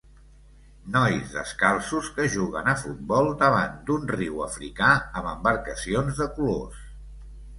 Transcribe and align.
Nois 0.93 1.33
descalços 1.33 2.07
que 2.15 2.25
juguen 2.35 2.71
a 2.71 2.75
futbol 2.83 3.29
davant 3.43 3.77
d'un 3.89 4.09
riu 4.15 4.41
africà 4.47 4.89
amb 5.21 5.31
embarcacions 5.35 6.23
de 6.23 6.29
colors. 6.39 6.83